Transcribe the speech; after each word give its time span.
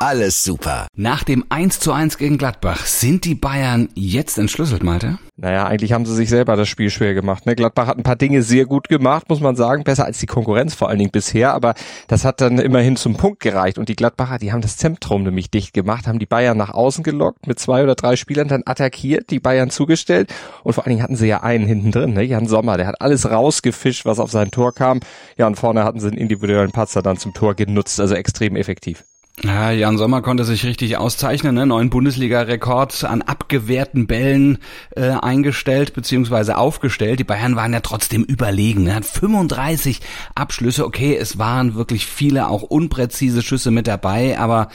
alles 0.00 0.44
super. 0.44 0.86
Nach 0.94 1.24
dem 1.24 1.44
1 1.48 1.80
zu 1.80 1.92
1 1.92 2.18
gegen 2.18 2.38
Gladbach 2.38 2.86
sind 2.86 3.24
die 3.24 3.34
Bayern 3.34 3.88
jetzt 3.94 4.38
entschlüsselt, 4.38 4.82
Malte? 4.82 5.18
Naja, 5.36 5.66
eigentlich 5.66 5.92
haben 5.92 6.04
sie 6.04 6.14
sich 6.14 6.28
selber 6.28 6.56
das 6.56 6.68
Spiel 6.68 6.90
schwer 6.90 7.14
gemacht. 7.14 7.46
Ne? 7.46 7.54
Gladbach 7.54 7.86
hat 7.86 7.96
ein 7.96 8.02
paar 8.02 8.16
Dinge 8.16 8.42
sehr 8.42 8.64
gut 8.66 8.88
gemacht, 8.88 9.28
muss 9.28 9.40
man 9.40 9.56
sagen. 9.56 9.84
Besser 9.84 10.04
als 10.04 10.18
die 10.18 10.26
Konkurrenz 10.26 10.74
vor 10.74 10.88
allen 10.88 10.98
Dingen 10.98 11.10
bisher. 11.10 11.54
Aber 11.54 11.74
das 12.08 12.24
hat 12.24 12.40
dann 12.40 12.58
immerhin 12.58 12.96
zum 12.96 13.16
Punkt 13.16 13.40
gereicht. 13.40 13.78
Und 13.78 13.88
die 13.88 13.96
Gladbacher, 13.96 14.38
die 14.38 14.52
haben 14.52 14.62
das 14.62 14.76
Zentrum 14.76 15.22
nämlich 15.22 15.50
dicht 15.50 15.74
gemacht, 15.74 16.06
haben 16.06 16.18
die 16.18 16.26
Bayern 16.26 16.56
nach 16.56 16.70
außen 16.70 17.04
gelockt, 17.04 17.46
mit 17.46 17.58
zwei 17.58 17.82
oder 17.84 17.94
drei 17.94 18.16
Spielern 18.16 18.48
dann 18.48 18.62
attackiert, 18.66 19.30
die 19.30 19.40
Bayern 19.40 19.70
zugestellt. 19.70 20.32
Und 20.64 20.72
vor 20.72 20.84
allen 20.84 20.90
Dingen 20.90 21.02
hatten 21.02 21.16
sie 21.16 21.28
ja 21.28 21.42
einen 21.42 21.66
hinten 21.66 21.92
drin, 21.92 22.14
ne? 22.14 22.24
Jan 22.24 22.46
Sommer. 22.46 22.76
Der 22.76 22.86
hat 22.86 23.00
alles 23.00 23.30
rausgefischt, 23.30 24.04
was 24.04 24.18
auf 24.18 24.30
sein 24.30 24.50
Tor 24.50 24.74
kam. 24.74 25.00
Ja, 25.36 25.46
und 25.46 25.56
vorne 25.56 25.84
hatten 25.84 26.00
sie 26.00 26.08
einen 26.08 26.18
individuellen 26.18 26.72
Patzer 26.72 27.02
dann 27.02 27.16
zum 27.16 27.32
Tor 27.32 27.54
genutzt. 27.54 28.00
Also 28.00 28.14
extrem 28.14 28.56
effektiv. 28.56 29.04
Ja, 29.44 29.70
Jan 29.70 29.98
Sommer 29.98 30.20
konnte 30.20 30.44
sich 30.44 30.64
richtig 30.64 30.96
auszeichnen, 30.96 31.54
ne? 31.54 31.64
neuen 31.64 31.90
Bundesliga-Rekord 31.90 33.04
an 33.04 33.22
abgewehrten 33.22 34.08
Bällen 34.08 34.58
äh, 34.96 35.10
eingestellt 35.10 35.94
bzw. 35.94 36.52
aufgestellt. 36.52 37.20
Die 37.20 37.24
Bayern 37.24 37.54
waren 37.54 37.72
ja 37.72 37.78
trotzdem 37.78 38.24
überlegen. 38.24 38.88
Er 38.88 38.96
hat 38.96 39.04
35 39.04 40.00
Abschlüsse. 40.34 40.84
Okay, 40.84 41.16
es 41.16 41.38
waren 41.38 41.76
wirklich 41.76 42.06
viele 42.06 42.48
auch 42.48 42.62
unpräzise 42.62 43.42
Schüsse 43.42 43.70
mit 43.70 43.86
dabei, 43.86 44.36
aber 44.38 44.70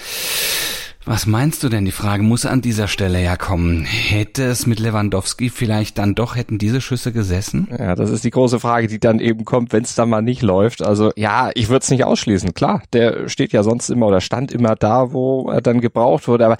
was 1.05 1.25
meinst 1.25 1.63
du 1.63 1.69
denn? 1.69 1.85
Die 1.85 1.91
Frage 1.91 2.23
muss 2.23 2.45
an 2.45 2.61
dieser 2.61 2.87
Stelle 2.87 3.21
ja 3.21 3.35
kommen. 3.35 3.83
Hätte 3.83 4.43
es 4.43 4.65
mit 4.65 4.79
Lewandowski 4.79 5.49
vielleicht 5.49 5.97
dann 5.97 6.15
doch, 6.15 6.35
hätten 6.35 6.57
diese 6.57 6.81
Schüsse 6.81 7.11
gesessen? 7.11 7.67
Ja, 7.77 7.95
das 7.95 8.09
ist 8.09 8.23
die 8.23 8.31
große 8.31 8.59
Frage, 8.59 8.87
die 8.87 8.99
dann 8.99 9.19
eben 9.19 9.45
kommt, 9.45 9.73
wenn 9.73 9.83
es 9.83 9.95
dann 9.95 10.09
mal 10.09 10.21
nicht 10.21 10.41
läuft. 10.41 10.81
Also 10.81 11.11
ja, 11.15 11.51
ich 11.55 11.69
würde 11.69 11.83
es 11.83 11.91
nicht 11.91 12.05
ausschließen. 12.05 12.53
Klar, 12.53 12.83
der 12.93 13.27
steht 13.27 13.51
ja 13.51 13.63
sonst 13.63 13.89
immer 13.89 14.07
oder 14.07 14.21
stand 14.21 14.51
immer 14.51 14.75
da, 14.75 15.11
wo 15.11 15.49
er 15.49 15.61
dann 15.61 15.81
gebraucht 15.81 16.27
wurde. 16.27 16.45
Aber 16.45 16.57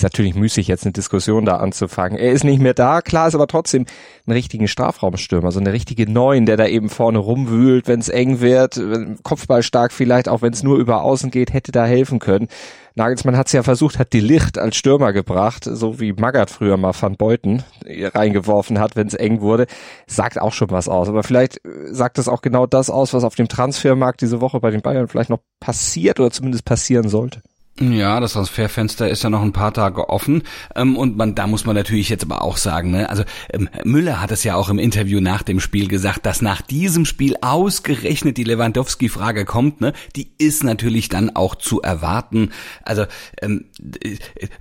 ist 0.00 0.04
natürlich 0.04 0.34
müßig, 0.34 0.66
jetzt 0.66 0.84
eine 0.84 0.92
Diskussion 0.92 1.44
da 1.44 1.56
anzufangen. 1.56 2.18
Er 2.18 2.32
ist 2.32 2.42
nicht 2.42 2.60
mehr 2.60 2.72
da, 2.74 3.02
klar 3.02 3.28
ist 3.28 3.34
aber 3.34 3.46
trotzdem 3.46 3.84
einen 4.26 4.32
richtigen 4.32 4.66
Strafraumstürmer, 4.66 5.52
so 5.52 5.60
eine 5.60 5.72
richtige 5.72 6.10
Neun, 6.10 6.46
der 6.46 6.56
da 6.56 6.66
eben 6.66 6.88
vorne 6.88 7.18
rumwühlt, 7.18 7.86
wenn 7.86 8.00
es 8.00 8.08
eng 8.08 8.40
wird, 8.40 8.80
Kopfball 9.22 9.62
stark 9.62 9.92
vielleicht, 9.92 10.28
auch 10.28 10.40
wenn 10.40 10.52
es 10.54 10.62
nur 10.62 10.78
über 10.78 11.02
Außen 11.02 11.30
geht, 11.30 11.52
hätte 11.52 11.70
da 11.70 11.84
helfen 11.84 12.18
können. 12.18 12.48
Nagelsmann 12.94 13.36
hat 13.36 13.46
es 13.46 13.52
ja 13.52 13.62
versucht, 13.62 13.98
hat 13.98 14.12
die 14.12 14.20
Licht 14.20 14.58
als 14.58 14.76
Stürmer 14.76 15.12
gebracht, 15.12 15.64
so 15.64 16.00
wie 16.00 16.12
Magath 16.12 16.50
früher 16.50 16.76
mal 16.76 16.94
Van 16.98 17.16
Beuten 17.16 17.62
reingeworfen 17.86 18.78
hat, 18.78 18.96
wenn 18.96 19.06
es 19.06 19.14
eng 19.14 19.40
wurde. 19.42 19.66
Sagt 20.06 20.40
auch 20.40 20.52
schon 20.52 20.70
was 20.70 20.88
aus. 20.88 21.08
Aber 21.08 21.22
vielleicht 21.22 21.60
sagt 21.90 22.18
es 22.18 22.26
auch 22.26 22.42
genau 22.42 22.66
das 22.66 22.90
aus, 22.90 23.14
was 23.14 23.24
auf 23.24 23.34
dem 23.36 23.48
Transfermarkt 23.48 24.22
diese 24.22 24.40
Woche 24.40 24.60
bei 24.60 24.70
den 24.70 24.82
Bayern 24.82 25.08
vielleicht 25.08 25.30
noch 25.30 25.40
passiert 25.60 26.20
oder 26.20 26.30
zumindest 26.30 26.64
passieren 26.64 27.08
sollte. 27.08 27.42
Ja, 27.82 28.20
das 28.20 28.34
Transferfenster 28.34 29.08
ist 29.08 29.24
ja 29.24 29.30
noch 29.30 29.40
ein 29.40 29.54
paar 29.54 29.72
Tage 29.72 30.10
offen. 30.10 30.42
Ähm, 30.76 30.98
und 30.98 31.16
man, 31.16 31.34
da 31.34 31.46
muss 31.46 31.64
man 31.64 31.74
natürlich 31.74 32.10
jetzt 32.10 32.24
aber 32.24 32.42
auch 32.42 32.58
sagen, 32.58 32.90
ne, 32.90 33.08
also 33.08 33.24
ähm, 33.50 33.70
Müller 33.84 34.20
hat 34.20 34.30
es 34.32 34.44
ja 34.44 34.54
auch 34.54 34.68
im 34.68 34.78
Interview 34.78 35.20
nach 35.20 35.42
dem 35.42 35.60
Spiel 35.60 35.88
gesagt, 35.88 36.26
dass 36.26 36.42
nach 36.42 36.60
diesem 36.60 37.06
Spiel 37.06 37.36
ausgerechnet 37.40 38.36
die 38.36 38.44
Lewandowski-Frage 38.44 39.46
kommt, 39.46 39.80
ne, 39.80 39.94
die 40.14 40.30
ist 40.36 40.62
natürlich 40.62 41.08
dann 41.08 41.34
auch 41.34 41.54
zu 41.54 41.80
erwarten. 41.80 42.50
Also 42.82 43.06
ähm, 43.40 43.64
äh, 44.04 44.18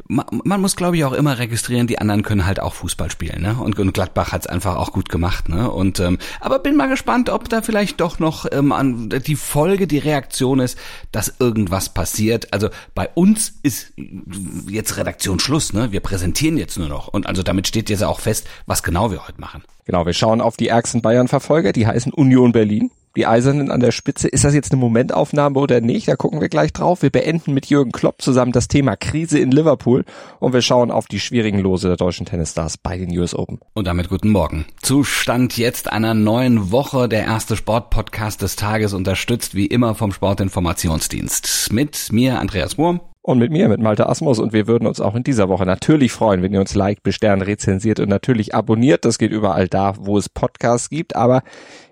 man, 0.07 0.61
muss, 0.61 0.77
glaube 0.77 0.95
ich, 0.95 1.03
auch 1.03 1.11
immer 1.11 1.39
registrieren, 1.39 1.87
die 1.87 1.99
anderen 1.99 2.23
können 2.23 2.45
halt 2.45 2.61
auch 2.61 2.73
Fußball 2.73 3.11
spielen, 3.11 3.41
ne? 3.41 3.55
Und, 3.55 3.75
Gladbach 3.93 4.31
hat 4.31 4.41
es 4.41 4.47
einfach 4.47 4.77
auch 4.77 4.93
gut 4.93 5.09
gemacht, 5.09 5.49
ne? 5.49 5.69
Und 5.69 6.01
aber 6.39 6.59
bin 6.59 6.75
mal 6.75 6.87
gespannt, 6.87 7.29
ob 7.29 7.49
da 7.49 7.61
vielleicht 7.61 7.99
doch 8.01 8.19
noch 8.19 8.45
die 8.49 9.35
Folge, 9.35 9.87
die 9.87 9.97
Reaktion 9.97 10.59
ist, 10.59 10.77
dass 11.11 11.33
irgendwas 11.39 11.89
passiert. 11.93 12.53
Also 12.53 12.69
bei 12.93 13.08
uns 13.15 13.53
ist 13.63 13.93
jetzt 14.67 14.97
Redaktion 14.97 15.39
Schluss, 15.39 15.73
ne? 15.73 15.91
Wir 15.91 15.99
präsentieren 15.99 16.57
jetzt 16.57 16.77
nur 16.77 16.87
noch. 16.87 17.07
Und 17.07 17.27
also 17.27 17.43
damit 17.43 17.67
steht 17.67 17.89
jetzt 17.89 18.03
auch 18.03 18.19
fest, 18.19 18.47
was 18.65 18.83
genau 18.83 19.11
wir 19.11 19.27
heute 19.27 19.39
machen. 19.39 19.63
Genau, 19.85 20.05
wir 20.05 20.13
schauen 20.13 20.41
auf 20.41 20.57
die 20.57 20.67
ärgsten 20.67 21.01
Bayern-Verfolger, 21.01 21.71
die 21.71 21.87
heißen 21.87 22.13
Union 22.13 22.51
Berlin. 22.51 22.91
Die 23.15 23.25
Eisernen 23.25 23.71
an 23.71 23.79
der 23.79 23.91
Spitze. 23.91 24.27
Ist 24.27 24.43
das 24.43 24.53
jetzt 24.53 24.71
eine 24.71 24.79
Momentaufnahme 24.79 25.59
oder 25.59 25.81
nicht? 25.81 26.07
Da 26.07 26.15
gucken 26.15 26.41
wir 26.41 26.49
gleich 26.49 26.73
drauf. 26.73 27.01
Wir 27.01 27.09
beenden 27.09 27.53
mit 27.53 27.65
Jürgen 27.65 27.91
Klopp 27.91 28.21
zusammen 28.21 28.51
das 28.51 28.67
Thema 28.67 28.95
Krise 28.95 29.39
in 29.39 29.51
Liverpool 29.51 30.05
und 30.39 30.53
wir 30.53 30.61
schauen 30.61 30.91
auf 30.91 31.07
die 31.07 31.19
schwierigen 31.19 31.59
Lose 31.59 31.87
der 31.87 31.97
deutschen 31.97 32.25
Tennisstars 32.25 32.77
bei 32.77 32.97
den 32.97 33.17
US 33.17 33.33
Open. 33.33 33.59
Und 33.73 33.87
damit 33.87 34.09
guten 34.09 34.29
Morgen. 34.29 34.65
Zustand 34.81 35.57
jetzt 35.57 35.91
einer 35.91 36.13
neuen 36.13 36.71
Woche. 36.71 37.09
Der 37.09 37.23
erste 37.23 37.55
Sportpodcast 37.55 38.41
des 38.41 38.55
Tages 38.55 38.93
unterstützt 38.93 39.55
wie 39.55 39.65
immer 39.65 39.95
vom 39.95 40.11
Sportinformationsdienst. 40.11 41.71
Mit 41.71 42.11
mir 42.11 42.39
Andreas 42.39 42.77
Wurm. 42.77 43.01
Und 43.29 43.37
mit 43.37 43.51
mir, 43.51 43.69
mit 43.69 43.79
Malte 43.79 44.09
Asmus. 44.09 44.39
Und 44.39 44.53
wir 44.53 44.65
würden 44.65 44.87
uns 44.87 44.99
auch 44.99 45.13
in 45.13 45.21
dieser 45.21 45.49
Woche 45.49 45.63
natürlich 45.63 46.11
freuen, 46.11 46.41
wenn 46.41 46.51
ihr 46.51 46.59
uns 46.59 46.73
liked, 46.73 47.03
bestern, 47.03 47.43
rezensiert 47.43 47.99
und 47.99 48.09
natürlich 48.09 48.55
abonniert. 48.55 49.05
Das 49.05 49.19
geht 49.19 49.31
überall 49.31 49.67
da, 49.67 49.93
wo 49.99 50.17
es 50.17 50.29
Podcasts 50.29 50.89
gibt. 50.89 51.15
Aber 51.15 51.43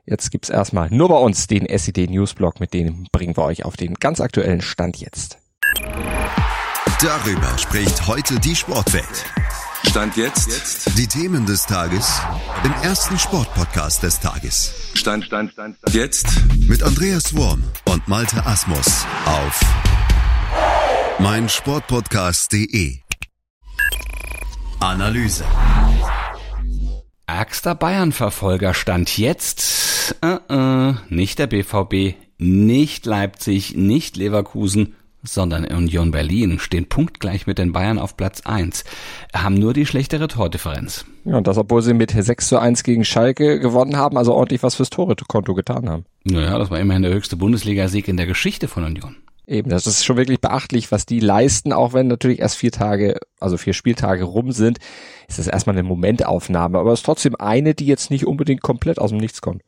jetzt 0.08 0.32
gibt's 0.32 0.50
erstmal 0.50 0.90
nur 0.90 1.10
bei 1.10 1.18
uns 1.18 1.46
den 1.46 1.68
SED 1.68 2.08
Newsblog, 2.08 2.60
mit 2.60 2.74
dem 2.74 3.06
bringen 3.12 3.38
wir 3.38 3.44
euch 3.44 3.66
auf 3.66 3.78
den 3.78 3.94
ganz 3.94 4.20
aktuellen 4.20 4.62
Stand 4.62 4.98
jetzt. 4.98 5.38
Darüber 7.04 7.56
spricht 7.60 8.08
heute 8.08 8.40
die 8.40 8.56
Sportwelt. 8.56 9.26
Stand 9.86 10.18
jetzt. 10.18 10.98
Die 10.98 11.06
Themen 11.06 11.46
des 11.46 11.68
Tages 11.68 12.20
im 12.64 12.74
ersten 12.82 13.20
Sportpodcast 13.20 14.02
des 14.02 14.20
Tages. 14.20 14.74
Stand, 14.96 15.24
Stand, 15.26 15.52
Stand, 15.52 15.78
Stand. 15.78 15.94
Jetzt. 15.94 16.26
Mit 16.68 16.82
Andreas 16.82 17.38
Worm 17.38 17.62
und 17.86 18.08
Malte 18.08 18.44
Asmus 18.44 19.06
auf 19.28 19.62
mein 21.20 21.50
Sportpodcast.de. 21.50 22.98
Analyse. 24.80 25.46
Ärgster 27.26 27.76
Bayern-Verfolger 27.76 28.74
stand 28.74 29.18
jetzt 29.18 30.16
äh, 30.22 30.38
äh, 30.54 30.94
nicht 31.10 31.40
der 31.40 31.48
BVB, 31.48 32.16
nicht 32.38 33.06
Leipzig, 33.06 33.76
nicht 33.76 34.16
Leverkusen, 34.16 34.96
sondern 35.24 35.66
Union 35.66 36.12
Berlin 36.12 36.60
stehen 36.60 36.88
punktgleich 36.88 37.48
mit 37.48 37.58
den 37.58 37.74
Bayern 37.74 38.00
auf 38.00 38.16
Platz 38.16 38.42
1, 38.46 38.86
haben 39.34 39.56
nur 39.56 39.74
die 39.74 39.86
schlechtere 39.86 40.28
Tordifferenz. 40.28 41.06
Ja, 41.26 41.38
und 41.38 41.48
das, 41.48 41.58
obwohl 41.58 41.82
sie 41.82 41.94
mit 41.94 42.12
6 42.12 42.48
zu 42.48 42.60
1 42.60 42.84
gegen 42.84 43.04
Schalke 43.04 43.60
gewonnen 43.60 43.98
haben, 43.98 44.18
also 44.18 44.34
ordentlich 44.34 44.64
was 44.64 44.76
fürs 44.76 44.92
Tore-Konto 44.92 45.56
getan 45.56 45.90
haben. 45.90 46.06
Naja, 46.24 46.58
das 46.58 46.70
war 46.70 46.80
immerhin 46.80 47.02
der 47.02 47.14
höchste 47.14 47.36
Bundesligasieg 47.36 48.08
in 48.08 48.18
der 48.18 48.28
Geschichte 48.28 48.68
von 48.68 48.84
Union. 48.84 49.18
Eben, 49.48 49.70
das 49.70 49.88
ist 49.88 50.04
schon 50.04 50.18
wirklich 50.18 50.42
beachtlich, 50.42 50.92
was 50.92 51.06
die 51.06 51.22
leisten, 51.22 51.72
auch 51.72 51.94
wenn 51.94 52.08
natürlich 52.08 52.40
erst 52.40 52.58
vier 52.58 52.72
Tage, 52.72 53.18
also 53.40 53.56
vier 53.56 53.74
Spieltage 53.74 54.26
rum 54.26 54.52
sind, 54.52 54.80
ist 55.30 55.40
das 55.40 55.48
erstmal 55.48 55.76
eine 55.76 55.88
Momentaufnahme, 55.88 56.78
aber 56.78 56.92
es 56.92 57.00
ist 57.00 57.06
trotzdem 57.06 57.34
eine, 57.40 57.74
die 57.74 57.86
jetzt 57.86 58.12
nicht 58.12 58.28
unbedingt 58.28 58.62
komplett 58.62 59.00
aus 59.00 59.12
dem 59.12 59.20
Nichts 59.20 59.42
kommt. 59.42 59.62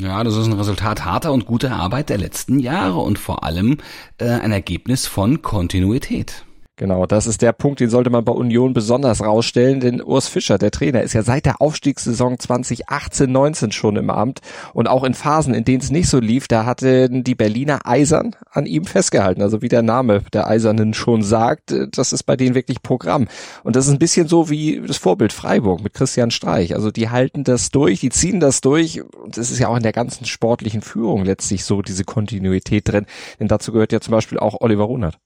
Ja, 0.00 0.22
das 0.22 0.36
ist 0.36 0.46
ein 0.46 0.52
Resultat 0.52 1.04
harter 1.04 1.32
und 1.32 1.46
guter 1.46 1.72
Arbeit 1.72 2.10
der 2.10 2.18
letzten 2.18 2.60
Jahre 2.60 3.00
und 3.00 3.18
vor 3.18 3.42
allem 3.42 3.78
äh, 4.18 4.28
ein 4.28 4.52
Ergebnis 4.52 5.06
von 5.06 5.42
Kontinuität. 5.42 6.43
Genau, 6.76 7.06
das 7.06 7.28
ist 7.28 7.40
der 7.40 7.52
Punkt, 7.52 7.78
den 7.78 7.88
sollte 7.88 8.10
man 8.10 8.24
bei 8.24 8.32
Union 8.32 8.72
besonders 8.74 9.22
rausstellen, 9.22 9.78
denn 9.78 10.02
Urs 10.02 10.26
Fischer, 10.26 10.58
der 10.58 10.72
Trainer, 10.72 11.02
ist 11.02 11.12
ja 11.12 11.22
seit 11.22 11.46
der 11.46 11.60
Aufstiegssaison 11.60 12.34
2018-19 12.34 13.70
schon 13.70 13.94
im 13.94 14.10
Amt 14.10 14.40
und 14.72 14.88
auch 14.88 15.04
in 15.04 15.14
Phasen, 15.14 15.54
in 15.54 15.64
denen 15.64 15.80
es 15.80 15.92
nicht 15.92 16.08
so 16.08 16.18
lief, 16.18 16.48
da 16.48 16.66
hatten 16.66 17.22
die 17.22 17.36
Berliner 17.36 17.86
Eisern 17.86 18.34
an 18.50 18.66
ihm 18.66 18.86
festgehalten, 18.86 19.40
also 19.40 19.62
wie 19.62 19.68
der 19.68 19.82
Name 19.82 20.22
der 20.32 20.48
Eisernen 20.48 20.94
schon 20.94 21.22
sagt, 21.22 21.72
das 21.92 22.12
ist 22.12 22.24
bei 22.24 22.36
denen 22.36 22.56
wirklich 22.56 22.82
Programm. 22.82 23.28
Und 23.62 23.76
das 23.76 23.86
ist 23.86 23.92
ein 23.92 24.00
bisschen 24.00 24.26
so 24.26 24.50
wie 24.50 24.82
das 24.84 24.96
Vorbild 24.96 25.32
Freiburg 25.32 25.80
mit 25.80 25.94
Christian 25.94 26.32
Streich, 26.32 26.74
also 26.74 26.90
die 26.90 27.08
halten 27.08 27.44
das 27.44 27.70
durch, 27.70 28.00
die 28.00 28.10
ziehen 28.10 28.40
das 28.40 28.60
durch 28.62 29.00
und 29.00 29.38
es 29.38 29.52
ist 29.52 29.60
ja 29.60 29.68
auch 29.68 29.76
in 29.76 29.84
der 29.84 29.92
ganzen 29.92 30.24
sportlichen 30.24 30.82
Führung 30.82 31.24
letztlich 31.24 31.64
so 31.64 31.82
diese 31.82 32.02
Kontinuität 32.02 32.88
drin, 32.88 33.06
denn 33.38 33.46
dazu 33.46 33.70
gehört 33.70 33.92
ja 33.92 34.00
zum 34.00 34.10
Beispiel 34.10 34.40
auch 34.40 34.60
Oliver 34.60 34.84
Runert. 34.84 35.20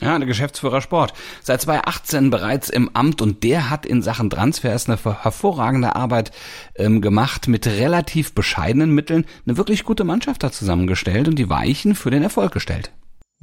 Ja, 0.00 0.18
der 0.18 0.26
Geschäftsführer 0.26 0.80
Sport. 0.80 1.12
Seit 1.42 1.60
2018 1.60 2.30
bereits 2.30 2.70
im 2.70 2.88
Amt 2.94 3.20
und 3.20 3.42
der 3.42 3.68
hat 3.68 3.84
in 3.84 4.00
Sachen 4.00 4.30
Transfers 4.30 4.88
eine 4.88 4.98
hervorragende 5.22 5.94
Arbeit 5.96 6.30
ähm, 6.76 7.02
gemacht, 7.02 7.46
mit 7.46 7.66
relativ 7.66 8.32
bescheidenen 8.32 8.90
Mitteln 8.92 9.26
eine 9.46 9.58
wirklich 9.58 9.84
gute 9.84 10.04
Mannschaft 10.04 10.42
da 10.42 10.50
zusammengestellt 10.50 11.28
und 11.28 11.38
die 11.38 11.50
Weichen 11.50 11.94
für 11.94 12.10
den 12.10 12.22
Erfolg 12.22 12.52
gestellt. 12.52 12.90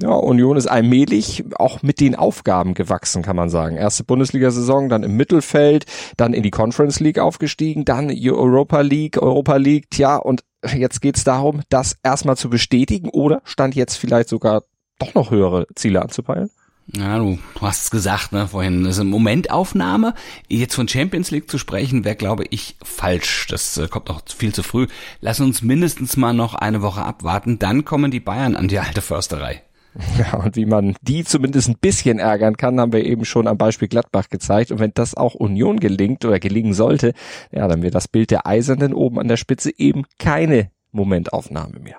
Ja, 0.02 0.12
Union 0.12 0.56
ist 0.56 0.66
allmählich 0.66 1.44
auch 1.58 1.84
mit 1.84 2.00
den 2.00 2.16
Aufgaben 2.16 2.74
gewachsen, 2.74 3.22
kann 3.22 3.36
man 3.36 3.50
sagen. 3.50 3.76
Erste 3.76 4.06
Bundesliga-Saison, 4.06 4.88
dann 4.88 5.04
im 5.04 5.18
Mittelfeld, 5.18 5.86
dann 6.16 6.34
in 6.34 6.42
die 6.42 6.52
Conference 6.52 7.02
League 7.02 7.20
aufgestiegen, 7.20 7.84
dann 7.84 8.10
Europa 8.10 8.80
League, 8.80 9.22
Europa 9.22 9.58
League, 9.58 9.90
tja, 9.92 10.16
und 10.16 10.46
jetzt 10.74 11.02
geht's 11.02 11.26
darum, 11.26 11.62
das 11.68 11.98
erstmal 12.02 12.38
zu 12.38 12.50
bestätigen 12.50 13.10
oder 13.10 13.42
stand 13.44 13.76
jetzt 13.76 13.98
vielleicht 13.98 14.30
sogar 14.30 14.64
doch 15.00 15.14
noch 15.16 15.32
höhere 15.32 15.68
Ziele 15.76 16.02
anzupeilen? 16.02 16.50
Ja, 16.96 17.20
du 17.20 17.38
hast 17.62 17.84
es 17.84 17.92
gesagt, 17.92 18.32
ne, 18.32 18.48
vorhin. 18.48 18.84
Das 18.84 18.96
ist 18.96 19.02
eine 19.02 19.10
Momentaufnahme. 19.10 20.16
Jetzt 20.48 20.74
von 20.74 20.88
Champions 20.88 21.30
League 21.30 21.50
zu 21.50 21.58
sprechen, 21.58 22.04
wäre, 22.04 22.16
glaube 22.16 22.46
ich, 22.50 22.78
falsch. 22.84 23.46
Das 23.48 23.78
äh, 23.78 23.88
kommt 23.88 24.10
noch 24.10 24.22
viel 24.26 24.54
zu 24.54 24.64
früh. 24.64 24.88
Lass 25.22 25.40
uns 25.40 25.62
mindestens 25.62 26.18
mal 26.18 26.34
noch 26.34 26.56
eine 26.56 26.82
Woche 26.82 27.04
abwarten. 27.04 27.60
Dann 27.60 27.86
kommen 27.86 28.10
die 28.10 28.20
Bayern 28.20 28.56
an 28.56 28.68
die 28.68 28.80
alte 28.80 29.02
Försterei. 29.02 29.64
Ja, 30.18 30.38
und 30.38 30.56
wie 30.56 30.68
man 30.68 30.96
die 31.02 31.24
zumindest 31.24 31.68
ein 31.68 31.78
bisschen 31.80 32.20
ärgern 32.20 32.58
kann, 32.58 32.80
haben 32.80 32.94
wir 32.94 33.04
eben 33.04 33.26
schon 33.26 33.48
am 33.48 33.58
Beispiel 33.58 33.88
Gladbach 33.88 34.30
gezeigt. 34.30 34.72
Und 34.72 34.80
wenn 34.80 34.92
das 34.94 35.16
auch 35.16 35.34
Union 35.34 35.80
gelingt 35.80 36.24
oder 36.26 36.40
gelingen 36.40 36.74
sollte, 36.74 37.14
ja, 37.52 37.68
dann 37.68 37.82
wird 37.82 37.96
das 37.96 38.08
Bild 38.08 38.30
der 38.30 38.46
Eisernen 38.46 38.94
oben 38.94 39.20
an 39.20 39.28
der 39.28 39.38
Spitze 39.38 39.72
eben 39.78 40.04
keine 40.20 40.72
Momentaufnahme 40.92 41.80
mehr. 41.80 41.98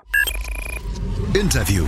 Interview. 1.34 1.84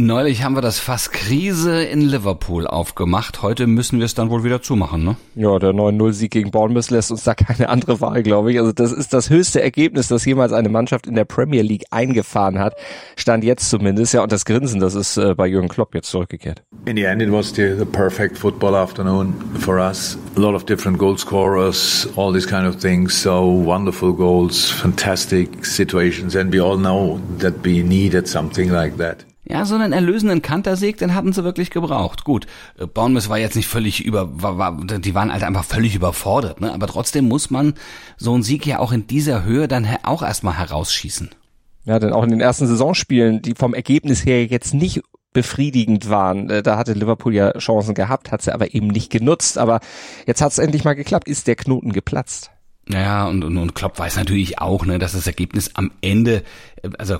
Neulich 0.00 0.44
haben 0.44 0.54
wir 0.54 0.60
das 0.60 0.78
Fass 0.78 1.10
Krise 1.10 1.82
in 1.82 2.00
Liverpool 2.00 2.68
aufgemacht. 2.68 3.42
Heute 3.42 3.66
müssen 3.66 3.98
wir 3.98 4.06
es 4.06 4.14
dann 4.14 4.30
wohl 4.30 4.44
wieder 4.44 4.62
zumachen, 4.62 5.02
ne? 5.02 5.16
Ja, 5.34 5.58
der 5.58 5.70
9-0-Sieg 5.70 6.30
gegen 6.30 6.52
Bournemouth 6.52 6.90
lässt 6.90 7.10
uns 7.10 7.24
da 7.24 7.34
keine 7.34 7.68
andere 7.68 8.00
Wahl, 8.00 8.22
glaube 8.22 8.52
ich. 8.52 8.60
Also 8.60 8.70
das 8.70 8.92
ist 8.92 9.12
das 9.12 9.28
höchste 9.28 9.60
Ergebnis, 9.60 10.06
das 10.06 10.24
jemals 10.24 10.52
eine 10.52 10.68
Mannschaft 10.68 11.08
in 11.08 11.16
der 11.16 11.24
Premier 11.24 11.62
League 11.62 11.84
eingefahren 11.90 12.60
hat. 12.60 12.76
Stand 13.16 13.42
jetzt 13.42 13.70
zumindest. 13.70 14.14
Ja, 14.14 14.22
und 14.22 14.30
das 14.30 14.44
Grinsen, 14.44 14.78
das 14.78 14.94
ist 14.94 15.16
äh, 15.16 15.34
bei 15.34 15.48
Jürgen 15.48 15.68
Klopp 15.68 15.96
jetzt 15.96 16.10
zurückgekehrt. 16.10 16.62
In 16.84 16.96
the 16.96 17.02
end 17.02 17.20
it 17.20 17.32
was 17.32 17.52
the, 17.52 17.74
the 17.76 17.84
perfect 17.84 18.38
football 18.38 18.76
afternoon 18.76 19.34
for 19.58 19.78
us. 19.78 20.16
A 20.36 20.40
lot 20.40 20.54
of 20.54 20.64
different 20.64 20.98
goal 20.98 21.18
scorers, 21.18 22.08
all 22.14 22.32
these 22.32 22.46
kind 22.46 22.68
of 22.68 22.76
things. 22.80 23.20
So 23.20 23.42
wonderful 23.42 24.12
goals, 24.12 24.70
fantastic 24.70 25.64
situations. 25.64 26.36
And 26.36 26.52
we 26.52 26.60
all 26.60 26.76
know 26.76 27.20
that 27.38 27.64
we 27.64 27.82
needed 27.82 28.28
something 28.28 28.70
like 28.70 28.96
that. 28.98 29.24
Ja, 29.50 29.64
so 29.64 29.76
einen 29.76 29.94
erlösenden 29.94 30.42
Kantersieg, 30.42 30.98
den 30.98 31.14
hatten 31.14 31.32
sie 31.32 31.42
wirklich 31.42 31.70
gebraucht. 31.70 32.24
Gut, 32.24 32.46
äh, 32.78 32.86
Bournemouth 32.86 33.30
war 33.30 33.38
jetzt 33.38 33.56
nicht 33.56 33.66
völlig 33.66 34.04
über, 34.04 34.42
war, 34.42 34.58
war, 34.58 34.76
die 34.84 35.14
waren 35.14 35.32
halt 35.32 35.42
einfach 35.42 35.64
völlig 35.64 35.94
überfordert, 35.94 36.60
ne? 36.60 36.72
Aber 36.72 36.86
trotzdem 36.86 37.26
muss 37.26 37.50
man 37.50 37.72
so 38.18 38.34
einen 38.34 38.42
Sieg 38.42 38.66
ja 38.66 38.78
auch 38.78 38.92
in 38.92 39.06
dieser 39.06 39.44
Höhe 39.44 39.66
dann 39.66 39.88
auch 40.02 40.22
erstmal 40.22 40.58
herausschießen. 40.58 41.30
Ja, 41.86 41.98
denn 41.98 42.12
auch 42.12 42.24
in 42.24 42.30
den 42.30 42.42
ersten 42.42 42.66
Saisonspielen, 42.66 43.40
die 43.40 43.54
vom 43.54 43.72
Ergebnis 43.72 44.26
her 44.26 44.44
jetzt 44.44 44.74
nicht 44.74 45.00
befriedigend 45.32 46.10
waren. 46.10 46.50
Äh, 46.50 46.62
da 46.62 46.76
hatte 46.76 46.92
Liverpool 46.92 47.34
ja 47.34 47.52
Chancen 47.52 47.94
gehabt, 47.94 48.30
hat 48.30 48.42
sie 48.42 48.52
aber 48.52 48.74
eben 48.74 48.88
nicht 48.88 49.10
genutzt. 49.10 49.56
Aber 49.56 49.80
jetzt 50.26 50.42
hat 50.42 50.52
es 50.52 50.58
endlich 50.58 50.84
mal 50.84 50.94
geklappt. 50.94 51.26
Ist 51.26 51.46
der 51.46 51.56
Knoten 51.56 51.92
geplatzt? 51.92 52.50
Ja, 52.90 53.26
und, 53.26 53.44
und, 53.44 53.56
und 53.56 53.74
Klopp 53.74 53.98
weiß 53.98 54.16
natürlich 54.16 54.58
auch, 54.58 54.84
ne, 54.84 54.98
dass 54.98 55.12
das 55.12 55.26
Ergebnis 55.26 55.70
am 55.74 55.90
Ende, 56.02 56.42
äh, 56.82 56.90
also 56.98 57.18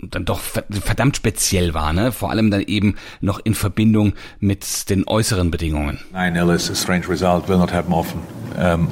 dann 0.00 0.24
doch 0.24 0.40
verdammt 0.40 1.16
speziell 1.16 1.74
war, 1.74 1.92
ne? 1.92 2.12
Vor 2.12 2.30
allem 2.30 2.50
dann 2.50 2.62
eben 2.62 2.96
noch 3.20 3.40
in 3.42 3.54
Verbindung 3.54 4.12
mit 4.40 4.90
den 4.90 5.06
äußeren 5.06 5.50
Bedingungen. 5.50 6.00
9-0 6.12 6.54
is 6.54 6.70
a 6.70 6.74
strange 6.74 7.08
result, 7.08 7.48
will 7.48 7.58
not 7.58 7.72
happen 7.72 7.92
often. 7.92 8.20
Um, 8.58 8.88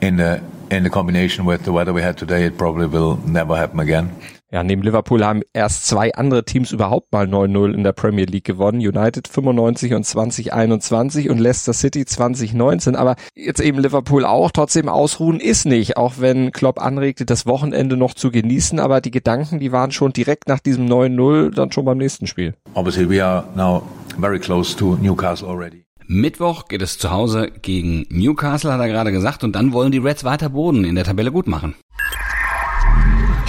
in 0.00 0.16
the 0.18 0.40
in 0.70 0.84
the 0.84 0.90
combination 0.90 1.46
with 1.46 1.64
the 1.64 1.72
weather 1.72 1.92
we 1.92 2.02
had 2.02 2.16
today, 2.16 2.46
it 2.46 2.56
probably 2.56 2.90
will 2.90 3.18
never 3.26 3.56
happen 3.56 3.80
again. 3.80 4.10
Ja, 4.52 4.64
neben 4.64 4.82
Liverpool 4.82 5.24
haben 5.24 5.42
erst 5.52 5.86
zwei 5.86 6.12
andere 6.14 6.44
Teams 6.44 6.72
überhaupt 6.72 7.12
mal 7.12 7.26
9-0 7.26 7.72
in 7.72 7.84
der 7.84 7.92
Premier 7.92 8.24
League 8.24 8.44
gewonnen. 8.44 8.80
United 8.80 9.28
95 9.28 9.94
und 9.94 10.04
2021 10.04 11.30
und 11.30 11.38
Leicester 11.38 11.72
City 11.72 12.04
2019. 12.04 12.96
Aber 12.96 13.14
jetzt 13.36 13.60
eben 13.60 13.78
Liverpool 13.78 14.24
auch. 14.24 14.50
Trotzdem 14.50 14.88
ausruhen 14.88 15.38
ist 15.38 15.66
nicht. 15.66 15.96
Auch 15.96 16.14
wenn 16.18 16.50
Klopp 16.50 16.80
anregte, 16.82 17.24
das 17.24 17.46
Wochenende 17.46 17.96
noch 17.96 18.14
zu 18.14 18.32
genießen. 18.32 18.80
Aber 18.80 19.00
die 19.00 19.12
Gedanken, 19.12 19.60
die 19.60 19.70
waren 19.70 19.92
schon 19.92 20.12
direkt 20.12 20.48
nach 20.48 20.58
diesem 20.58 20.86
9-0 20.86 21.54
dann 21.54 21.70
schon 21.70 21.84
beim 21.84 21.98
nächsten 21.98 22.26
Spiel. 22.26 22.54
Obviously 22.74 23.08
we 23.08 23.24
are 23.24 23.44
now 23.54 23.82
very 24.18 24.40
close 24.40 24.76
to 24.76 24.96
Newcastle 25.00 25.48
already. 25.48 25.84
Mittwoch 26.12 26.66
geht 26.66 26.82
es 26.82 26.98
zu 26.98 27.12
Hause 27.12 27.52
gegen 27.62 28.04
Newcastle, 28.08 28.72
hat 28.72 28.80
er 28.80 28.88
gerade 28.88 29.12
gesagt, 29.12 29.44
und 29.44 29.54
dann 29.54 29.72
wollen 29.72 29.92
die 29.92 29.98
Reds 29.98 30.24
weiter 30.24 30.48
Boden 30.48 30.82
in 30.82 30.96
der 30.96 31.04
Tabelle 31.04 31.30
gut 31.30 31.46
machen. 31.46 31.76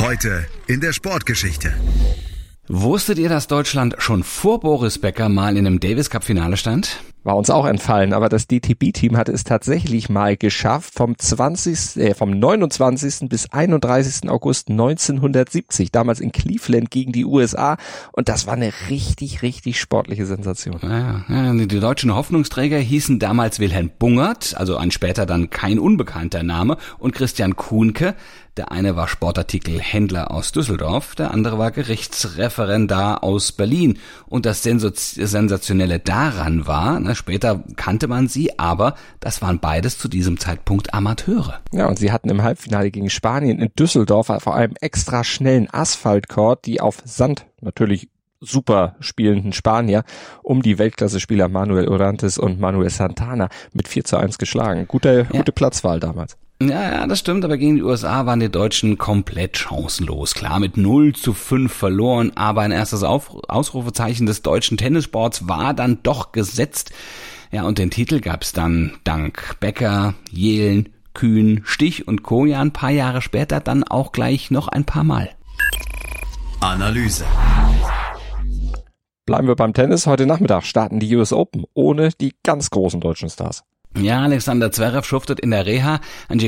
Heute 0.01 0.47
in 0.65 0.81
der 0.81 0.93
Sportgeschichte. 0.93 1.75
Wusstet 2.67 3.19
ihr, 3.19 3.29
dass 3.29 3.45
Deutschland 3.45 3.97
schon 3.99 4.23
vor 4.23 4.59
Boris 4.59 4.97
Becker 4.97 5.29
mal 5.29 5.57
in 5.57 5.67
einem 5.67 5.79
Davis 5.79 6.09
Cup 6.09 6.23
Finale 6.23 6.57
stand? 6.57 7.03
War 7.23 7.37
uns 7.37 7.51
auch 7.51 7.67
entfallen, 7.67 8.13
aber 8.13 8.29
das 8.29 8.47
DTB-Team 8.47 9.15
hatte 9.15 9.31
es 9.31 9.43
tatsächlich 9.43 10.09
mal 10.09 10.35
geschafft, 10.35 10.95
vom 10.95 11.15
20., 11.15 11.97
äh, 11.97 12.13
vom 12.15 12.31
29. 12.31 13.29
bis 13.29 13.51
31. 13.51 14.27
August 14.27 14.69
1970, 14.69 15.91
damals 15.91 16.19
in 16.19 16.31
Cleveland 16.31 16.89
gegen 16.89 17.11
die 17.11 17.25
USA. 17.25 17.77
Und 18.11 18.27
das 18.27 18.47
war 18.47 18.55
eine 18.55 18.73
richtig, 18.89 19.43
richtig 19.43 19.79
sportliche 19.79 20.25
Sensation. 20.25 20.79
Ja, 20.81 21.23
ja, 21.29 21.53
die 21.53 21.79
deutschen 21.79 22.15
Hoffnungsträger 22.15 22.79
hießen 22.79 23.19
damals 23.19 23.59
Wilhelm 23.59 23.91
Bungert, 23.99 24.55
also 24.57 24.77
ein 24.77 24.89
später 24.89 25.27
dann 25.27 25.51
kein 25.51 25.77
unbekannter 25.77 26.41
Name, 26.41 26.77
und 26.97 27.13
Christian 27.13 27.55
Kuhnke. 27.55 28.15
Der 28.57 28.73
eine 28.73 28.97
war 28.97 29.07
Sportartikelhändler 29.07 30.29
aus 30.29 30.51
Düsseldorf, 30.51 31.15
der 31.15 31.31
andere 31.31 31.57
war 31.57 31.71
Gerichtsreferendar 31.71 33.23
aus 33.23 33.53
Berlin. 33.53 33.97
Und 34.27 34.45
das 34.45 34.61
Sensationelle 34.61 35.99
daran 35.99 36.67
war, 36.67 36.99
na, 37.11 37.15
später 37.15 37.61
kannte 37.75 38.07
man 38.07 38.29
sie, 38.29 38.57
aber 38.57 38.95
das 39.19 39.41
waren 39.41 39.59
beides 39.59 39.97
zu 39.97 40.07
diesem 40.07 40.39
Zeitpunkt 40.39 40.93
Amateure. 40.93 41.59
Ja, 41.73 41.87
und 41.87 41.99
sie 41.99 42.11
hatten 42.11 42.29
im 42.29 42.41
Halbfinale 42.41 42.89
gegen 42.89 43.09
Spanien 43.09 43.59
in 43.59 43.69
Düsseldorf 43.77 44.27
vor 44.27 44.55
allem 44.55 44.73
extra 44.79 45.25
schnellen 45.25 45.67
Asphaltcourt, 45.69 46.65
die 46.65 46.79
auf 46.79 47.01
Sand 47.03 47.45
natürlich 47.59 48.09
super 48.39 48.95
spielenden 49.01 49.51
Spanier 49.51 50.03
um 50.41 50.61
die 50.61 50.79
Weltklasse-Spieler 50.79 51.49
Manuel 51.49 51.89
Orantes 51.89 52.37
und 52.37 52.59
Manuel 52.59 52.89
Santana 52.89 53.49
mit 53.73 53.89
4 53.89 54.05
zu 54.05 54.17
1 54.17 54.37
geschlagen. 54.37 54.87
Gute, 54.87 55.27
ja. 55.31 55.39
gute 55.39 55.51
Platzwahl 55.51 55.99
damals. 55.99 56.37
Ja, 56.69 56.91
ja, 56.91 57.07
das 57.07 57.17
stimmt, 57.17 57.43
aber 57.43 57.57
gegen 57.57 57.77
die 57.77 57.81
USA 57.81 58.27
waren 58.27 58.39
die 58.39 58.51
Deutschen 58.51 58.99
komplett 58.99 59.57
chancenlos. 59.57 60.35
Klar, 60.35 60.59
mit 60.59 60.77
0 60.77 61.13
zu 61.13 61.33
5 61.33 61.73
verloren, 61.73 62.33
aber 62.35 62.61
ein 62.61 62.71
erstes 62.71 63.01
Auf 63.01 63.35
Ausrufezeichen 63.47 64.27
des 64.27 64.43
deutschen 64.43 64.77
Tennissports 64.77 65.47
war 65.47 65.73
dann 65.73 66.03
doch 66.03 66.33
gesetzt. 66.33 66.91
Ja, 67.51 67.63
und 67.63 67.79
den 67.79 67.89
Titel 67.89 68.19
gab's 68.19 68.53
dann 68.53 68.93
dank 69.03 69.55
Becker, 69.59 70.13
Jelen, 70.29 70.89
Kühn, 71.15 71.61
Stich 71.63 72.07
und 72.07 72.21
Koja 72.21 72.61
ein 72.61 72.73
paar 72.73 72.91
Jahre 72.91 73.23
später 73.23 73.59
dann 73.59 73.83
auch 73.83 74.11
gleich 74.11 74.51
noch 74.51 74.67
ein 74.67 74.85
paar 74.85 75.03
Mal. 75.03 75.31
Analyse. 76.59 77.25
Bleiben 79.25 79.47
wir 79.47 79.55
beim 79.55 79.73
Tennis. 79.73 80.05
Heute 80.05 80.27
Nachmittag 80.27 80.63
starten 80.63 80.99
die 80.99 81.15
US 81.15 81.33
Open 81.33 81.65
ohne 81.73 82.09
die 82.09 82.35
ganz 82.43 82.69
großen 82.69 83.01
deutschen 83.01 83.31
Stars. 83.31 83.63
Ja, 83.97 84.21
Alexander 84.21 84.71
Zverev 84.71 85.05
schuftet 85.05 85.39
in 85.39 85.51
der 85.51 85.65
Reha. 85.65 85.99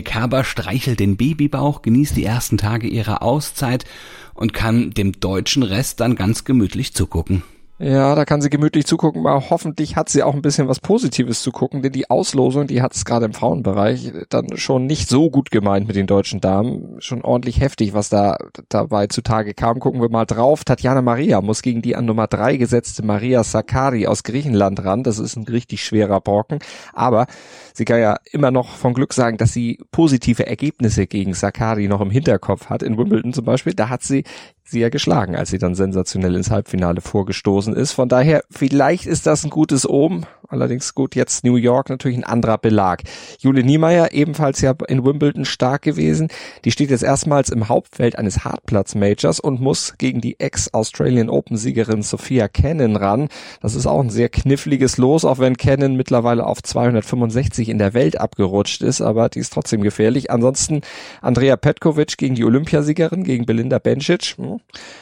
Kerber 0.02 0.44
streichelt 0.44 1.00
den 1.00 1.18
Babybauch, 1.18 1.82
genießt 1.82 2.16
die 2.16 2.24
ersten 2.24 2.58
Tage 2.58 2.88
ihrer 2.88 3.22
Auszeit 3.22 3.86
und 4.34 4.54
kann 4.54 4.92
dem 4.92 5.12
deutschen 5.20 5.64
Rest 5.64 6.00
dann 6.00 6.16
ganz 6.16 6.46
gemütlich 6.46 6.94
zugucken. 6.94 7.44
Ja, 7.80 8.14
da 8.14 8.24
kann 8.24 8.40
sie 8.40 8.52
gemütlich 8.52 8.86
zugucken, 8.86 9.26
aber 9.26 9.50
hoffentlich 9.50 9.96
hat 9.96 10.08
sie 10.08 10.22
auch 10.22 10.36
ein 10.36 10.44
bisschen 10.44 10.68
was 10.68 10.80
Positives 10.80 11.42
zu 11.42 11.52
gucken, 11.52 11.82
denn 11.82 11.92
die 11.92 12.08
Auslosung, 12.08 12.68
die 12.68 12.84
hat 12.84 12.94
es 12.94 13.04
gerade 13.04 13.26
im 13.26 13.34
Frauenbereich 13.34 14.14
dann 14.30 14.56
schon 14.58 14.86
nicht 14.86 15.10
so 15.10 15.32
gut 15.32 15.50
gemeint 15.50 15.88
mit 15.88 15.96
den 15.96 16.06
deutschen 16.06 16.40
Damen. 16.40 17.02
Schon 17.02 17.24
ordentlich 17.24 17.60
heftig, 17.60 17.96
was 17.96 18.10
da 18.10 18.38
dabei 18.70 19.08
zutage 19.08 19.56
kam. 19.56 19.80
Gucken 19.80 20.02
wir 20.02 20.10
mal 20.10 20.26
drauf. 20.26 20.64
Tatjana 20.64 21.02
Maria 21.02 21.42
muss 21.42 21.64
gegen 21.64 21.82
die 21.82 21.96
an 21.96 22.06
Nummer 22.06 22.28
drei 22.28 22.58
gesetzte 22.58 23.04
Maria 23.04 23.44
Sakari 23.44 24.06
aus 24.06 24.22
Griechenland 24.22 24.86
ran. 24.86 25.02
Das 25.02 25.18
ist 25.18 25.36
ein 25.36 25.46
richtig 25.46 25.84
schwerer 25.84 26.22
Brocken. 26.22 26.60
Aber 26.94 27.26
sie 27.74 27.86
kann 27.86 28.00
ja 28.00 28.18
immer 28.32 28.52
noch 28.52 28.70
von 28.70 28.94
Glück 28.94 29.14
sagen, 29.14 29.38
dass 29.38 29.52
sie 29.52 29.80
positive 29.92 30.46
Ergebnisse 30.46 31.08
gegen 31.08 31.34
Sakari 31.34 31.88
noch 31.88 32.02
im 32.02 32.12
Hinterkopf 32.12 32.70
hat. 32.70 32.84
In 32.84 33.00
Wimbledon 33.00 33.34
zum 33.34 33.46
Beispiel, 33.46 33.74
da 33.74 33.90
hat 33.90 34.04
sie 34.04 34.24
sie 34.66 34.80
ja 34.80 34.90
geschlagen, 34.90 35.36
als 35.36 35.50
sie 35.50 35.58
dann 35.58 35.76
sensationell 35.76 36.36
ins 36.36 36.52
Halbfinale 36.52 37.02
vorgestoßen 37.02 37.76
ist. 37.76 37.92
Von 37.92 38.10
daher, 38.10 38.44
vielleicht 38.50 39.06
ist 39.06 39.26
das 39.26 39.44
ein 39.44 39.50
gutes 39.50 39.88
Omen. 39.88 40.26
Allerdings 40.48 40.94
gut, 40.94 41.16
jetzt 41.16 41.44
New 41.44 41.56
York 41.56 41.90
natürlich 41.90 42.18
ein 42.18 42.24
anderer 42.24 42.58
Belag. 42.60 43.02
Jule 43.40 43.64
Niemeyer, 43.64 44.12
ebenfalls 44.12 44.62
ja 44.62 44.76
in 44.88 45.04
Wimbledon 45.04 45.46
stark 45.46 45.82
gewesen. 45.82 46.28
Die 46.64 46.72
steht 46.72 46.92
jetzt 46.92 47.04
erstmals 47.04 47.50
im 47.50 47.70
Hauptfeld 47.70 48.18
eines 48.18 48.46
Hartplatz-Majors 48.46 49.40
und 49.40 49.62
muss 49.62 49.96
gegen 49.98 50.22
die 50.22 50.40
Ex-Australian 50.40 51.30
Open-Siegerin 51.30 52.04
Sophia 52.04 52.48
Cannon 52.48 52.96
ran. 52.96 53.30
Das 53.62 53.74
ist 53.74 53.88
auch 53.88 54.00
ein 54.00 54.12
sehr 54.12 54.30
kniffliges 54.30 54.98
Los, 54.98 55.26
auch 55.26 55.40
wenn 55.40 55.58
Cannon 55.58 55.96
mittlerweile 55.96 56.46
auf 56.46 56.62
265 56.62 57.70
in 57.70 57.80
der 57.80 57.96
Welt 57.96 58.20
abgerutscht 58.20 58.84
ist, 58.84 59.02
aber 59.02 59.30
die 59.30 59.40
ist 59.40 59.54
trotzdem 59.54 59.82
gefährlich. 59.82 60.30
Ansonsten 60.30 60.82
Andrea 61.22 61.56
Petkovic 61.56 62.18
gegen 62.18 62.36
die 62.36 62.46
Olympiasiegerin, 62.46 63.24
gegen 63.24 63.46
Belinda 63.46 63.80
Bencic. 63.80 64.36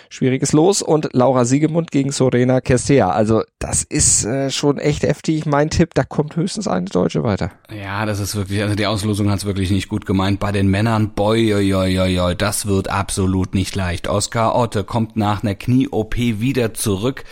Schwieriges 0.09 0.51
Los. 0.51 0.81
Und 0.81 1.09
Laura 1.13 1.45
Siegemund 1.45 1.91
gegen 1.91 2.11
Sorena 2.11 2.61
Kestea. 2.61 3.09
Also 3.09 3.43
das 3.59 3.83
ist 3.83 4.25
äh, 4.25 4.49
schon 4.51 4.77
echt 4.77 5.03
heftig. 5.03 5.45
Mein 5.45 5.69
Tipp, 5.69 5.93
da 5.93 6.03
kommt 6.03 6.35
höchstens 6.35 6.67
eine 6.67 6.85
Deutsche 6.85 7.23
weiter. 7.23 7.51
Ja, 7.73 8.05
das 8.05 8.19
ist 8.19 8.35
wirklich, 8.35 8.61
also 8.61 8.75
die 8.75 8.85
Auslosung 8.85 9.29
hat 9.29 9.39
es 9.39 9.45
wirklich 9.45 9.71
nicht 9.71 9.89
gut 9.89 10.05
gemeint. 10.05 10.39
Bei 10.39 10.51
den 10.51 10.67
Männern, 10.67 11.11
boy, 11.11 11.53
oi, 11.53 11.73
oi, 11.73 11.99
oi, 11.99 12.19
oi, 12.19 12.35
das 12.35 12.65
wird 12.65 12.89
absolut 12.89 13.53
nicht 13.53 13.75
leicht. 13.75 14.07
Oskar 14.07 14.55
Otte 14.55 14.83
kommt 14.83 15.15
nach 15.15 15.43
einer 15.43 15.55
Knie-OP 15.55 16.17
wieder 16.17 16.73
zurück 16.73 17.23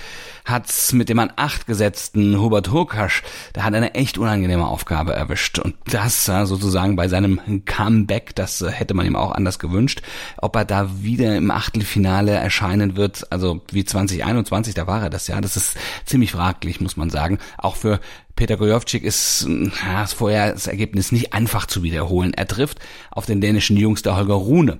hat's 0.50 0.94
mit 0.94 1.10
dem 1.10 1.20
an 1.20 1.32
acht 1.36 1.68
gesetzten 1.68 2.40
Hubert 2.40 2.72
Hurkasch, 2.72 3.24
der 3.56 3.64
hat 3.64 3.74
eine 3.74 3.96
echt 3.96 4.18
unangenehme 4.18 4.68
Aufgabe 4.68 5.14
erwischt. 5.14 5.60
Und 5.60 5.76
das 5.86 6.26
sozusagen 6.26 6.96
bei 6.96 7.08
seinem 7.08 7.64
Comeback, 7.66 8.36
das 8.36 8.62
äh, 8.62 8.70
hätte 8.70 8.94
man 8.94 9.06
ihm 9.06 9.16
auch 9.16 9.32
anders 9.32 9.60
gewünscht. 9.60 10.02
Ob 10.38 10.56
er 10.56 10.66
da 10.66 10.90
wieder 11.02 11.36
im 11.36 11.52
Achtelfinale 11.52 12.32
erscheinen 12.32 12.96
wird, 12.96 13.32
also 13.32 13.62
wie 13.72 13.86
2021, 13.86 14.74
da 14.74 14.88
war 14.88 15.04
er 15.04 15.10
das 15.10 15.28
ja, 15.28 15.42
das 15.42 15.58
ist 15.58 15.78
ziemlich 16.06 16.32
fraglich, 16.32 16.82
muss 16.82 16.98
man 16.98 17.10
sagen. 17.10 17.40
Auch 17.58 17.76
für 17.76 18.00
Peter 18.36 18.58
Gojovcik 18.58 19.04
ist 19.04 19.48
ja, 19.48 20.02
das 20.02 20.14
vorher 20.14 20.54
das 20.54 20.68
Ergebnis 20.68 21.12
nicht 21.12 21.34
einfach 21.34 21.66
zu 21.66 21.84
wiederholen. 21.84 22.34
Er 22.34 22.48
trifft 22.48 22.80
auf 23.12 23.26
den 23.26 23.42
dänischen 23.42 23.76
Jungster 23.76 24.16
Holger 24.16 24.36
Rune. 24.36 24.80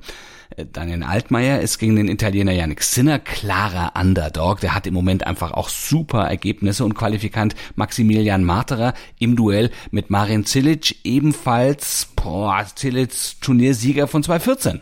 Äh, 0.56 0.66
Daniel 0.72 1.04
Altmaier 1.04 1.62
ist 1.62 1.78
gegen 1.80 1.96
den 1.96 2.08
Italiener 2.08 2.52
Yannick 2.52 2.84
Sinner 2.84 3.20
klarer 3.20 3.94
Underdog. 4.00 4.62
Der 4.62 4.74
hat 4.76 4.88
im 4.88 4.94
Moment 4.94 5.26
einfach 5.26 5.52
auch 5.52 5.70
super 5.70 6.28
Ergebnisse 6.28 6.86
und 6.86 6.96
Qualifikant 6.96 7.56
Maximilian 7.76 8.44
Marterer 8.44 8.94
im 9.20 9.36
Duell 9.36 9.72
mit 9.92 10.10
Marin 10.10 10.46
Cilic 10.46 10.98
ebenfalls, 11.04 12.08
boah, 12.16 12.66
Cilic 12.78 13.42
Turniersieger 13.42 14.08
von 14.08 14.24
2014. 14.24 14.82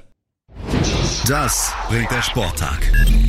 Das 1.28 1.74
bringt 1.90 2.10
der 2.12 2.22
Sporttag. 2.22 2.80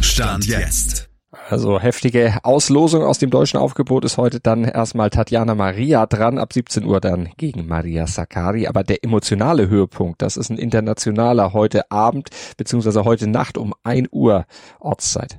Stand 0.00 0.46
jetzt. 0.46 1.07
Also 1.30 1.78
heftige 1.78 2.38
Auslosung 2.42 3.02
aus 3.02 3.18
dem 3.18 3.28
deutschen 3.28 3.58
Aufgebot 3.58 4.04
ist 4.06 4.16
heute 4.16 4.40
dann 4.40 4.64
erstmal 4.64 5.10
Tatjana 5.10 5.54
Maria 5.54 6.06
dran, 6.06 6.38
ab 6.38 6.54
17 6.54 6.86
Uhr 6.86 7.00
dann 7.00 7.28
gegen 7.36 7.66
Maria 7.66 8.06
Sakkari. 8.06 8.66
Aber 8.66 8.82
der 8.82 9.04
emotionale 9.04 9.68
Höhepunkt, 9.68 10.22
das 10.22 10.38
ist 10.38 10.48
ein 10.48 10.56
internationaler 10.56 11.52
heute 11.52 11.90
Abend 11.90 12.30
beziehungsweise 12.56 13.04
heute 13.04 13.26
Nacht 13.26 13.58
um 13.58 13.74
1 13.84 14.08
Uhr 14.10 14.46
Ortszeit. 14.80 15.38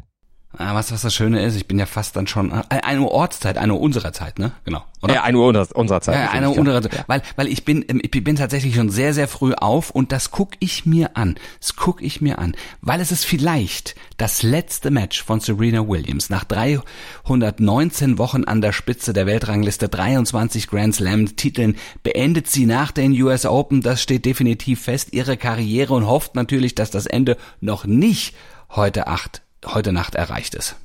Ah, 0.58 0.74
was, 0.74 0.92
was 0.92 1.04
das 1.04 1.14
Schöne 1.14 1.44
ist, 1.46 1.56
ich 1.56 1.68
bin 1.68 1.78
ja 1.78 1.86
fast 1.86 2.16
dann 2.16 2.26
schon, 2.26 2.52
äh, 2.52 2.64
eine 2.82 3.02
Uhr 3.02 3.12
Ortszeit, 3.12 3.60
eine 3.60 3.76
Uhr 3.76 3.82
unserer 3.82 4.14
Zeit, 4.14 4.40
ne? 4.40 4.52
Genau. 4.66 4.84
Oder? 5.04 5.14
Ja, 5.14 5.24
eine 5.24 5.38
Uhr 5.38 5.48
unserer, 5.48 5.76
unserer 5.76 6.02
Zeit. 6.02 6.16
Ja, 6.16 6.32
eine 6.32 6.50
Uhr 6.50 6.58
unserer 6.58 6.82
Zeit. 6.82 6.94
Ja. 6.94 7.04
Weil, 7.06 7.22
weil 7.36 7.48
ich 7.48 7.66
bin, 7.66 7.86
ähm, 7.88 8.02
ich 8.02 8.10
bin 8.10 8.36
tatsächlich 8.36 8.74
schon 8.74 8.90
sehr, 8.90 9.14
sehr 9.14 9.28
früh 9.28 9.54
auf 9.54 9.92
und 9.92 10.12
das 10.12 10.32
guck 10.32 10.54
ich 10.60 10.88
mir 10.88 11.16
an. 11.16 11.36
Das 11.60 11.76
guck 11.76 12.02
ich 12.02 12.20
mir 12.20 12.40
an. 12.40 12.56
Weil 12.82 13.00
es 13.00 13.12
ist 13.12 13.26
vielleicht 13.26 13.94
das 14.18 14.42
letzte 14.42 14.90
Match 14.90 15.24
von 15.24 15.40
Serena 15.40 15.88
Williams. 15.88 16.32
Nach 16.32 16.44
319 16.46 18.18
Wochen 18.18 18.44
an 18.44 18.62
der 18.62 18.72
Spitze 18.72 19.14
der 19.14 19.28
Weltrangliste, 19.28 19.88
23 19.88 20.68
Grand 20.68 20.96
Slam 20.96 21.36
Titeln, 21.36 21.76
beendet 22.02 22.48
sie 22.50 22.66
nach 22.66 22.92
den 22.92 23.12
US 23.22 23.46
Open, 23.46 23.82
das 23.82 24.02
steht 24.02 24.26
definitiv 24.26 24.82
fest, 24.82 25.10
ihre 25.14 25.38
Karriere 25.38 25.94
und 25.94 26.08
hofft 26.08 26.34
natürlich, 26.34 26.74
dass 26.74 26.90
das 26.90 27.06
Ende 27.06 27.38
noch 27.62 27.86
nicht 27.86 28.36
heute 28.72 29.06
acht 29.06 29.44
heute 29.66 29.92
Nacht 29.92 30.16
erreicht 30.16 30.56
ist. 30.56 30.76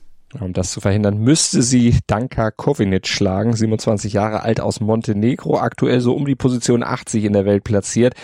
Um 0.41 0.53
das 0.53 0.73
zu 0.73 0.81
verhindern, 0.81 1.19
müsste 1.19 1.63
sie 1.63 1.99
Danka 2.09 2.51
Kovinic 2.51 3.07
schlagen, 3.07 3.55
27 3.55 4.13
Jahre 4.13 4.43
alt 4.43 4.61
aus 4.61 4.81
Montenegro, 4.81 5.59
aktuell 5.59 6.01
so 6.01 6.15
um 6.15 6.27
die 6.27 6.35
Position 6.35 6.83
80 6.83 7.25
in 7.25 7.33
der 7.33 7.45
Welt 7.45 7.63
platziert. 7.63 8.15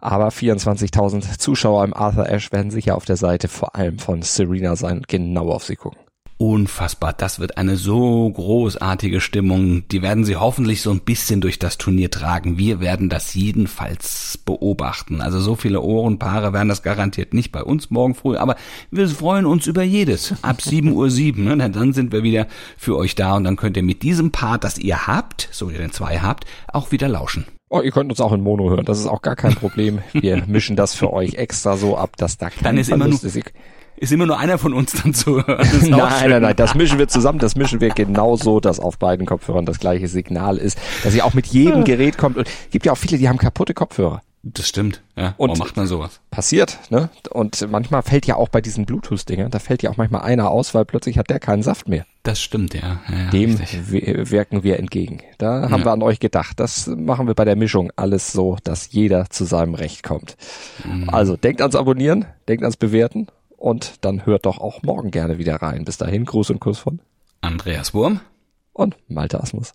Aber 0.00 0.28
24.000 0.28 1.38
Zuschauer 1.38 1.84
im 1.84 1.94
Arthur 1.94 2.28
Ashe 2.28 2.52
werden 2.52 2.70
sicher 2.70 2.96
auf 2.96 3.06
der 3.06 3.16
Seite 3.16 3.48
vor 3.48 3.74
allem 3.74 3.98
von 3.98 4.22
Serena 4.22 4.76
sein 4.76 5.02
genau 5.08 5.50
auf 5.50 5.64
sie 5.64 5.76
gucken 5.76 6.05
unfassbar. 6.38 7.12
Das 7.12 7.38
wird 7.38 7.56
eine 7.56 7.76
so 7.76 8.30
großartige 8.30 9.20
Stimmung. 9.20 9.88
Die 9.88 10.02
werden 10.02 10.24
sie 10.24 10.36
hoffentlich 10.36 10.82
so 10.82 10.90
ein 10.90 11.00
bisschen 11.00 11.40
durch 11.40 11.58
das 11.58 11.78
Turnier 11.78 12.10
tragen. 12.10 12.58
Wir 12.58 12.80
werden 12.80 13.08
das 13.08 13.34
jedenfalls 13.34 14.38
beobachten. 14.44 15.20
Also 15.20 15.40
so 15.40 15.56
viele 15.56 15.80
Ohrenpaare 15.80 16.52
werden 16.52 16.68
das 16.68 16.82
garantiert 16.82 17.32
nicht 17.32 17.52
bei 17.52 17.62
uns 17.62 17.90
morgen 17.90 18.14
früh, 18.14 18.36
aber 18.36 18.56
wir 18.90 19.08
freuen 19.08 19.46
uns 19.46 19.66
über 19.66 19.82
jedes. 19.82 20.34
Ab 20.42 20.60
7 20.60 20.92
Uhr 20.92 21.10
7, 21.10 21.44
ne? 21.44 21.70
dann 21.70 21.92
sind 21.92 22.12
wir 22.12 22.22
wieder 22.22 22.46
für 22.76 22.96
euch 22.96 23.14
da 23.14 23.36
und 23.36 23.44
dann 23.44 23.56
könnt 23.56 23.76
ihr 23.76 23.82
mit 23.82 24.02
diesem 24.02 24.30
Part, 24.30 24.64
das 24.64 24.78
ihr 24.78 25.06
habt, 25.06 25.48
so 25.52 25.70
ihr 25.70 25.78
den 25.78 25.92
zwei 25.92 26.18
habt, 26.18 26.44
auch 26.68 26.92
wieder 26.92 27.08
lauschen. 27.08 27.46
Oh, 27.68 27.80
ihr 27.80 27.90
könnt 27.90 28.10
uns 28.10 28.20
auch 28.20 28.32
in 28.32 28.42
Mono 28.42 28.70
hören. 28.70 28.84
Das 28.84 29.00
ist 29.00 29.06
auch 29.06 29.22
gar 29.22 29.34
kein 29.34 29.54
Problem. 29.54 29.98
Wir 30.12 30.44
mischen 30.46 30.76
das 30.76 30.94
für 30.94 31.12
euch 31.12 31.34
extra 31.34 31.76
so 31.76 31.96
ab, 31.96 32.16
dass 32.16 32.38
da 32.38 32.50
kein 32.50 32.62
dann 32.62 32.78
ist 32.78 32.88
Verlust 32.88 33.24
immer 33.24 33.32
nur, 33.32 33.36
ist 33.36 33.52
ist 33.96 34.12
immer 34.12 34.26
nur 34.26 34.38
einer 34.38 34.58
von 34.58 34.72
uns 34.72 34.92
dann 34.92 35.14
zu 35.14 35.46
hören. 35.46 35.66
nein, 35.90 36.30
nein, 36.30 36.42
nein, 36.42 36.56
das 36.56 36.74
mischen 36.74 36.98
wir 36.98 37.08
zusammen, 37.08 37.38
das 37.38 37.56
mischen 37.56 37.80
wir 37.80 37.90
genauso, 37.90 38.60
dass 38.60 38.80
auf 38.80 38.98
beiden 38.98 39.26
Kopfhörern 39.26 39.66
das 39.66 39.78
gleiche 39.78 40.08
Signal 40.08 40.58
ist, 40.58 40.78
dass 41.04 41.14
ihr 41.14 41.24
auch 41.24 41.34
mit 41.34 41.46
jedem 41.46 41.84
Gerät 41.84 42.18
kommt. 42.18 42.36
Und 42.36 42.48
gibt 42.70 42.86
ja 42.86 42.92
auch 42.92 42.98
viele, 42.98 43.18
die 43.18 43.28
haben 43.28 43.38
kaputte 43.38 43.74
Kopfhörer. 43.74 44.22
Das 44.48 44.68
stimmt, 44.68 45.02
ja. 45.16 45.34
Und 45.38 45.48
Warum 45.48 45.58
macht 45.58 45.76
man 45.76 45.88
sowas? 45.88 46.20
Passiert, 46.30 46.78
ne? 46.90 47.08
Und 47.30 47.68
manchmal 47.68 48.02
fällt 48.02 48.26
ja 48.26 48.36
auch 48.36 48.48
bei 48.48 48.60
diesen 48.60 48.86
Bluetooth-Dingern, 48.86 49.50
da 49.50 49.58
fällt 49.58 49.82
ja 49.82 49.90
auch 49.90 49.96
manchmal 49.96 50.22
einer 50.22 50.50
aus, 50.50 50.72
weil 50.72 50.84
plötzlich 50.84 51.18
hat 51.18 51.30
der 51.30 51.40
keinen 51.40 51.64
Saft 51.64 51.88
mehr. 51.88 52.06
Das 52.22 52.40
stimmt, 52.40 52.72
ja. 52.74 53.00
ja 53.10 53.30
Dem 53.30 53.58
wirken 53.58 54.62
wir 54.62 54.78
entgegen. 54.78 55.20
Da 55.38 55.68
haben 55.68 55.80
ja. 55.80 55.86
wir 55.86 55.92
an 55.92 56.02
euch 56.02 56.20
gedacht. 56.20 56.60
Das 56.60 56.86
machen 56.86 57.26
wir 57.26 57.34
bei 57.34 57.44
der 57.44 57.56
Mischung 57.56 57.90
alles 57.96 58.32
so, 58.32 58.56
dass 58.62 58.92
jeder 58.92 59.28
zu 59.30 59.44
seinem 59.44 59.74
Recht 59.74 60.04
kommt. 60.04 60.36
Mhm. 60.84 61.08
Also 61.08 61.36
denkt 61.36 61.60
ans 61.60 61.74
Abonnieren, 61.74 62.26
denkt 62.46 62.62
ans 62.62 62.76
Bewerten 62.76 63.26
und 63.56 64.04
dann 64.04 64.26
hört 64.26 64.46
doch 64.46 64.58
auch 64.58 64.82
morgen 64.82 65.10
gerne 65.10 65.38
wieder 65.38 65.56
rein. 65.56 65.84
Bis 65.84 65.98
dahin, 65.98 66.24
Gruß 66.24 66.50
und 66.50 66.60
Kuss 66.60 66.78
von 66.78 67.00
Andreas 67.40 67.94
Wurm 67.94 68.20
und 68.72 68.96
Malte 69.08 69.40
Asmus. 69.40 69.74